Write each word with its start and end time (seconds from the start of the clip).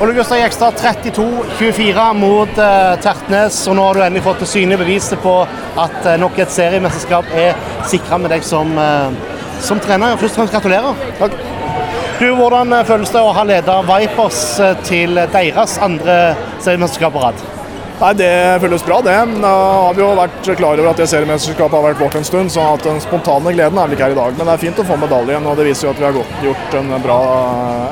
Ole 0.00 0.12
Gustav 0.12 0.38
Gjekstad 0.38 0.70
32-24 0.70 2.14
mot 2.14 2.58
eh, 2.58 3.00
Tertnes, 3.04 3.58
og 3.68 3.74
nå 3.76 3.82
har 3.84 3.98
du 3.98 4.04
endelig 4.06 4.22
fått 4.24 4.40
det 4.40 4.46
synlige 4.48 4.80
beviset 4.80 5.20
på 5.20 5.34
at 5.44 6.06
eh, 6.08 6.16
nok 6.16 6.38
et 6.40 6.54
seriemesterskap 6.54 7.28
er 7.36 7.58
sikra 7.90 8.16
med 8.16 8.32
deg 8.32 8.46
som, 8.48 8.72
eh, 8.80 9.34
som 9.60 9.82
trener. 9.84 10.16
Først 10.16 10.38
og 10.38 10.40
fremst 10.40 10.54
gratulerer. 10.56 11.02
Takk. 11.20 11.36
Du, 12.16 12.30
Hvordan 12.38 12.72
føles 12.88 13.12
det 13.12 13.20
å 13.20 13.34
ha 13.36 13.44
leda 13.44 13.74
Vipers 13.90 14.40
til 14.88 15.20
deres 15.34 15.76
andre 15.84 16.16
seriemesterskap 16.64 17.12
på 17.12 17.24
rad? 17.26 17.44
Nei, 18.00 18.14
Det 18.16 18.32
føles 18.62 18.84
bra, 18.86 19.02
det. 19.04 19.18
Da 19.42 19.52
har 19.52 19.98
vi 19.98 20.00
jo 20.00 20.08
vært 20.16 20.48
klar 20.56 20.80
over 20.80 20.94
at 20.94 21.02
det 21.02 21.10
seriemesterskapet 21.12 21.76
har 21.76 21.84
vært 21.90 22.00
vårt 22.00 22.16
en 22.16 22.24
stund, 22.24 22.52
så 22.52 22.70
at 22.78 22.88
den 22.88 23.02
spontane 23.04 23.52
gleden 23.52 23.76
er 23.76 23.84
vel 23.84 23.98
ikke 23.98 24.08
her 24.08 24.16
i 24.16 24.20
dag. 24.22 24.32
Men 24.38 24.48
det 24.48 24.56
er 24.56 24.64
fint 24.64 24.80
å 24.80 24.88
få 24.88 24.96
medaljen, 25.04 25.44
og 25.44 25.60
det 25.60 25.68
viser 25.68 25.90
jo 25.90 25.92
at 25.92 26.00
vi 26.00 26.08
har 26.08 26.48
gjort 26.48 26.80
en 26.80 26.96
bra, 27.04 27.20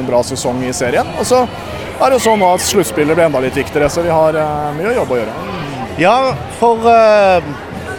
en 0.00 0.10
bra 0.10 0.24
sesong 0.26 0.66
i 0.66 0.74
serien. 0.74 1.14
Og 1.22 1.30
så 1.30 1.44
er 2.00 2.14
det 2.14 2.22
sånn 2.22 2.42
at 2.46 2.64
sluttspillet 2.64 3.16
blir 3.16 3.26
enda 3.26 3.42
litt 3.42 3.56
viktigere, 3.56 3.90
så 3.92 4.04
vi 4.04 4.12
har 4.12 4.36
uh, 4.38 4.72
mye 4.76 4.94
jobb 4.96 5.12
å 5.12 5.20
gjøre. 5.20 5.36
Ja, 6.00 6.16
for 6.58 6.82
uh, 6.88 7.44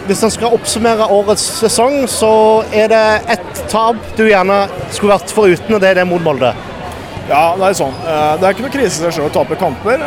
hvis 0.08 0.22
en 0.26 0.32
skal 0.34 0.54
oppsummere 0.56 1.08
årets 1.14 1.44
sesong, 1.62 2.04
så 2.10 2.32
er 2.74 2.90
det 2.92 3.04
ett 3.36 3.64
tap 3.72 4.00
du 4.18 4.26
gjerne 4.28 4.64
skulle 4.90 5.14
vært 5.14 5.34
foruten, 5.34 5.76
og 5.76 5.82
det 5.82 5.92
er 5.92 6.00
det 6.02 6.08
mot 6.08 6.22
Molde. 6.24 6.52
Ja, 7.24 7.54
det 7.56 7.70
er 7.70 7.78
sånn. 7.78 7.94
Uh, 8.04 8.34
det 8.40 8.48
er 8.48 8.56
ikke 8.56 8.66
noe 8.66 8.74
krise 8.74 8.98
i 8.98 9.06
seg 9.06 9.16
selv 9.16 9.30
å 9.30 9.34
tape 9.38 9.58
kamper, 9.60 10.04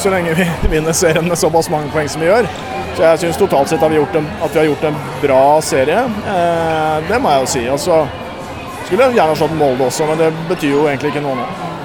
så 0.00 0.12
lenge 0.12 0.36
vi 0.38 0.48
vinner 0.76 0.96
serien 0.96 1.28
med 1.28 1.40
såpass 1.40 1.70
mange 1.72 1.92
poeng 1.94 2.08
som 2.12 2.24
vi 2.24 2.30
gjør. 2.30 2.48
Så 2.96 3.04
jeg 3.04 3.26
syns 3.26 3.36
totalt 3.36 3.68
sett 3.68 3.82
at 3.84 3.92
vi, 3.92 4.00
en, 4.00 4.28
at 4.40 4.54
vi, 4.54 4.62
har 4.62 4.70
gjort 4.70 4.86
en 4.88 5.00
bra 5.20 5.40
serie. 5.60 5.98
det 7.10 7.18
må 7.20 7.34
jeg 7.34 7.42
jo 7.42 7.50
si. 7.52 7.64
Altså, 7.68 7.98
skulle 8.86 9.10
jeg 9.10 9.18
gjerne 9.18 9.36
slått 9.36 9.58
Molde 9.60 9.90
også, 9.90 10.08
men 10.08 10.22
det 10.24 10.32
betyr 10.48 10.78
jo 10.78 10.86
egentlig 10.88 11.12
ikke 11.12 11.26
noe 11.26 11.36
nå. 11.42 11.75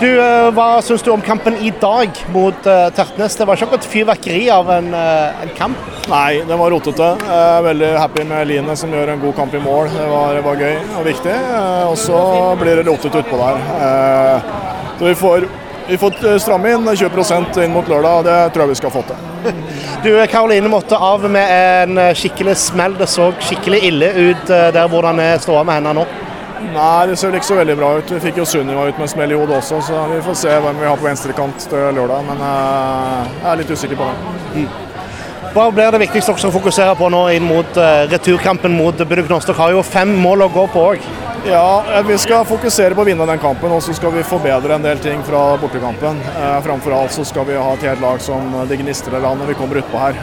Du, 0.00 0.08
eh, 0.18 0.50
Hva 0.54 0.80
syns 0.82 1.04
du 1.06 1.12
om 1.12 1.22
kampen 1.22 1.54
i 1.62 1.70
dag 1.80 2.10
mot 2.34 2.66
uh, 2.66 2.88
Tertnes? 2.94 3.36
Det 3.38 3.46
var 3.46 3.54
ikke 3.54 3.68
akkurat 3.68 3.86
fyrverkeri 3.86 4.42
av 4.50 4.70
en, 4.74 4.88
uh, 4.90 5.42
en, 5.44 5.52
kamp? 5.54 5.84
Nei, 6.10 6.40
den 6.48 6.58
var 6.58 6.74
rotete. 6.74 7.10
Jeg 7.22 7.42
er 7.58 7.66
veldig 7.68 7.90
happy 8.00 8.24
med 8.26 8.48
Line 8.50 8.74
som 8.78 8.90
gjør 8.90 9.12
en 9.12 9.22
god 9.22 9.36
kamp 9.38 9.54
i 9.54 9.60
mål. 9.62 9.92
Det 9.94 10.08
var, 10.10 10.40
var 10.48 10.64
gøy 10.64 10.80
og 10.98 11.06
viktig. 11.06 11.36
Og 11.92 11.94
så 12.00 12.24
blir 12.58 12.80
det 12.80 12.88
rotete 12.88 13.22
utpå 13.22 13.38
der. 13.38 13.62
så 14.98 15.06
vi 15.06 15.14
får, 15.22 15.46
vi 15.86 16.00
får 16.02 16.18
stramme 16.42 16.74
inn 16.74 16.90
20% 16.90 17.62
inn 17.62 17.74
mot 17.76 17.88
lørdag, 17.88 18.18
og 18.18 18.26
det 18.26 18.38
tror 18.50 18.64
jeg 18.64 18.74
vi 18.74 18.80
skal 18.82 18.94
få 18.98 19.06
til. 19.08 19.30
Du, 20.04 20.10
Karoline 20.28 20.68
måtte 20.68 20.98
av 21.00 21.22
med 21.30 21.48
en 21.54 22.02
skikkelig 22.18 22.58
smell. 22.60 22.98
Det 22.98 23.08
så 23.08 23.30
skikkelig 23.40 23.84
ille 23.88 24.10
ut 24.18 24.50
der 24.50 24.84
hvordan 24.90 25.22
er 25.22 25.38
står 25.40 25.62
med 25.64 25.78
henne 25.78 25.94
nå. 26.02 26.08
Nei, 26.72 27.06
det 27.10 27.18
ser 27.18 27.30
vel 27.30 27.38
ikke 27.40 27.50
så 27.50 27.58
veldig 27.58 27.76
bra 27.78 27.90
ut. 27.98 28.14
Vi 28.16 28.22
fikk 28.22 28.40
jo 28.40 28.46
Sunniva 28.48 28.86
ut 28.88 28.96
med 28.98 29.06
en 29.06 29.12
smell 29.12 29.34
i 29.34 29.36
hodet 29.38 29.58
også, 29.58 29.80
så 29.88 30.06
vi 30.10 30.22
får 30.24 30.38
se 30.40 30.54
hvem 30.64 30.80
vi 30.80 30.88
har 30.88 30.96
på 31.00 31.06
venstrekant 31.08 31.68
til 31.70 31.84
lørdag. 31.98 32.24
Men 32.30 32.40
uh, 32.40 33.28
jeg 33.42 33.50
er 33.52 33.60
litt 33.60 33.74
usikker 33.74 34.00
på 34.00 34.08
det. 34.08 34.34
Mm. 34.54 34.80
Hva 35.54 35.68
blir 35.70 35.92
det 35.94 36.00
viktigste 36.02 36.32
dere 36.32 36.42
skal 36.42 36.54
fokusere 36.56 36.96
på 36.98 37.10
nå 37.14 37.20
inn 37.36 37.44
mot 37.46 37.76
uh, 37.78 38.06
returkampen 38.10 38.74
mot 38.74 39.04
Buduknost? 39.04 39.50
Dere 39.50 39.60
har 39.60 39.76
jo 39.76 39.84
fem 39.86 40.16
mål 40.24 40.46
å 40.46 40.50
gå 40.56 40.64
på 40.72 40.88
òg. 40.94 41.06
Ja, 41.44 42.00
vi 42.08 42.16
skal 42.18 42.46
fokusere 42.48 42.96
på 42.96 43.04
å 43.04 43.06
vinne 43.06 43.26
den 43.28 43.42
kampen, 43.42 43.74
og 43.76 43.84
så 43.84 43.92
skal 43.94 44.14
vi 44.14 44.24
forbedre 44.24 44.78
en 44.78 44.86
del 44.86 45.02
ting 45.04 45.20
fra 45.28 45.42
bortekampen. 45.60 46.22
Framfor 46.64 46.96
alt 46.96 47.12
så 47.12 47.26
skal 47.28 47.44
vi 47.50 47.60
ha 47.60 47.74
et 47.76 47.84
helt 47.84 48.00
lag 48.00 48.22
som 48.24 48.48
det 48.70 48.80
gnistrer 48.80 49.20
av 49.20 49.36
når 49.36 49.52
vi 49.52 49.58
kommer 49.58 49.82
utpå 49.82 50.00
her. 50.00 50.16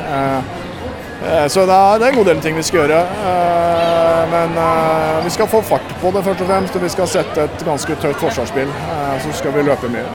Eh, 1.22 1.48
så 1.48 1.66
det 1.70 1.74
er, 1.74 2.08
en 2.08 2.16
god 2.16 2.26
del 2.32 2.40
ting 2.42 2.58
vi 2.58 2.64
skal 2.66 2.82
gjøre. 2.82 3.02
Eh, 4.22 4.32
men 4.32 4.58
eh, 4.58 5.24
vi 5.24 5.30
skal 5.30 5.48
få 5.48 5.62
fart 5.62 6.02
på 6.02 6.12
det 6.12 6.24
først 6.24 6.42
og 6.42 6.48
fremst. 6.48 6.76
Og 6.76 6.84
vi 6.84 6.90
skal 6.90 7.08
sette 7.08 7.48
et 7.48 7.66
ganske 7.66 7.96
tøft 7.96 8.20
forsvarsspill. 8.20 8.74
Så 9.24 9.38
skal 9.38 9.56
vi 9.56 9.70
løpe 9.70 9.90
mye. 9.92 10.10